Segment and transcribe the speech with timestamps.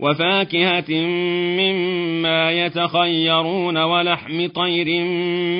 [0.00, 0.90] وفاكهة
[1.58, 5.04] مما يتخيرون ولحم طير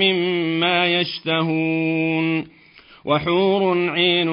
[0.02, 2.58] مما يشتهون
[3.04, 4.28] وحور عين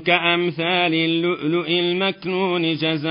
[0.00, 3.06] كأمثال اللؤلؤ المكنون جزاء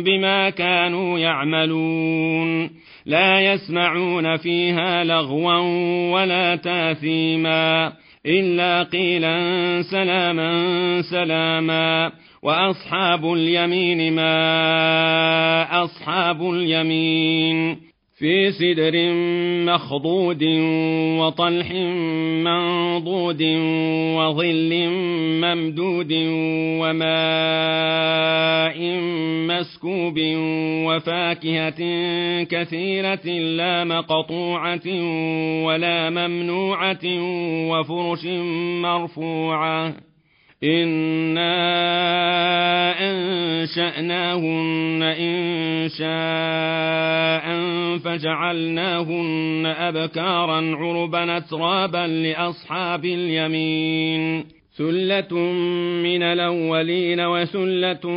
[0.00, 2.70] بما كانوا يعملون
[3.06, 5.58] لا يسمعون فيها لغوا
[6.12, 7.92] ولا تاثيما
[8.26, 9.38] إلا قيلا
[9.82, 17.86] سلاما سلاما وأصحاب اليمين ما أصحاب اليمين
[18.18, 19.12] في سدر
[19.72, 20.44] مخضود
[21.20, 21.72] وطلح
[22.44, 23.42] منضود
[24.16, 24.88] وظل
[25.42, 26.12] ممدود
[26.80, 28.78] وماء
[29.48, 30.14] مسكوب
[30.86, 31.80] وفاكهة
[32.44, 33.26] كثيرة
[33.56, 34.86] لا مقطوعة
[35.64, 37.04] ولا ممنوعة
[37.70, 38.24] وفرش
[38.82, 39.94] مرفوعة
[40.64, 41.56] إنا
[43.10, 47.56] أنشأناهن إن شاء
[47.98, 54.44] فجعلناهن أبكارا عربا أترابا لأصحاب اليمين
[54.76, 55.34] ثلة
[56.02, 58.10] من الأولين وثلة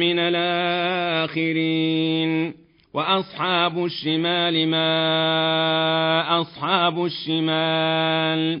[0.00, 0.18] من
[1.22, 1.82] الآخرين
[2.94, 8.60] وأصحاب الشمال ما أصحاب الشمال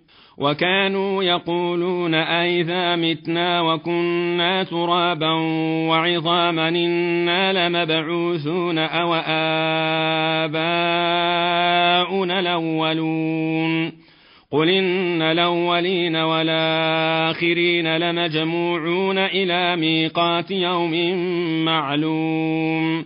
[0.41, 5.31] وكانوا يقولون أئذا متنا وكنا ترابا
[5.89, 9.13] وعظاما إنا لمبعوثون أو
[10.45, 13.91] آباؤنا الأولون
[14.51, 21.15] قل إن الأولين والآخرين لمجموعون إلى ميقات يوم
[21.65, 23.05] معلوم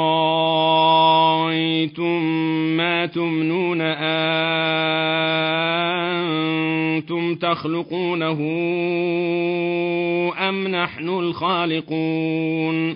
[2.78, 3.82] ما تمنون
[7.02, 8.40] أنتم تخلقونه
[10.50, 12.96] أم نحن الخالقون؟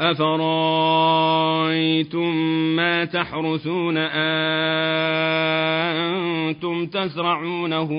[0.00, 1.56] أفرايتم
[2.76, 3.96] ما تحرثون
[6.50, 7.90] أنتم تزرعونه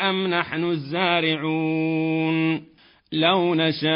[0.00, 2.62] أم نحن الزارعون
[3.12, 3.92] لو نشاء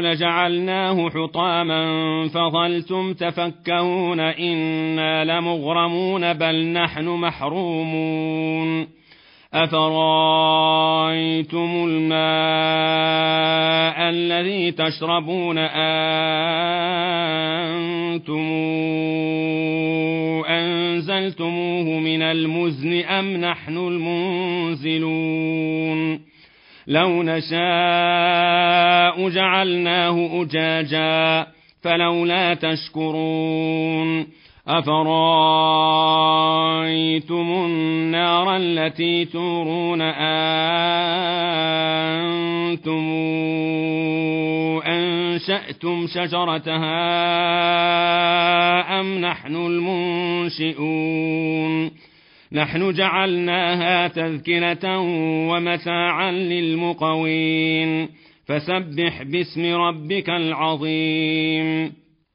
[0.00, 1.84] لجعلناه حطاما
[2.28, 8.86] فظلتم تفكهون إنا لمغرمون بل نحن محرومون
[9.54, 11.08] أفرأيتم
[11.88, 12.14] الماء
[14.10, 15.94] الذي تشربون أنتم
[20.48, 25.14] أنزلتموه من المزن أم نحن المنزلون؟
[26.86, 27.54] لو نشاء
[29.28, 31.46] جعلناه أجاجا
[31.82, 34.26] فلولا تشكرون.
[34.68, 34.94] أفرأيتم
[37.34, 40.24] النار التي تورون أنتم
[44.86, 47.00] أنشأتم شجرتها
[49.00, 51.90] أم نحن المنشئون؟
[52.52, 54.98] نحن جعلناها تذكرة
[55.48, 58.08] ومتاعا للمقوين.
[58.46, 62.03] فسبح باسم ربك العظيم.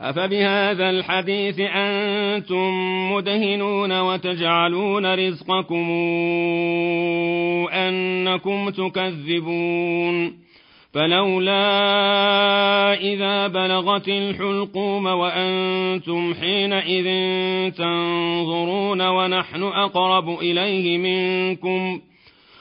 [0.00, 2.70] أفبهذا الحديث أنتم
[3.12, 5.90] مدهنون وتجعلون رزقكم
[7.72, 10.46] أنكم تكذبون
[10.94, 11.64] فلولا
[12.94, 17.08] إذا بلغت الحلقوم وأنتم حينئذ
[17.70, 22.15] تنظرون ونحن أقرب إليه منكم ۖ